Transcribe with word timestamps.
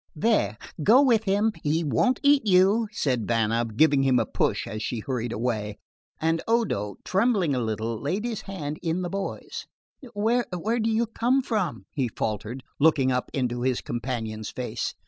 "There, 0.15 0.57
go 0.81 1.03
with 1.03 1.25
him; 1.25 1.51
he 1.61 1.83
won't 1.83 2.19
eat 2.23 2.47
you," 2.47 2.87
said 2.91 3.27
Vanna, 3.27 3.63
giving 3.65 4.01
him 4.01 4.17
a 4.17 4.25
push 4.25 4.65
as 4.65 4.81
she 4.81 4.97
hurried 5.01 5.31
away; 5.31 5.77
and 6.19 6.41
Odo, 6.47 6.95
trembling 7.05 7.53
a 7.53 7.59
little, 7.59 8.01
laid 8.01 8.25
his 8.25 8.41
hand 8.41 8.79
in 8.81 9.03
the 9.03 9.11
boy's. 9.11 9.67
"Where 10.15 10.45
do 10.79 10.89
you 10.89 11.05
come 11.05 11.43
from?" 11.43 11.85
he 11.91 12.07
faltered, 12.07 12.63
looking 12.79 13.11
up 13.11 13.29
into 13.31 13.61
his 13.61 13.79
companion's 13.79 14.49
face. 14.49 14.95